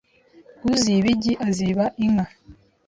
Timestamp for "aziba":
1.47-1.85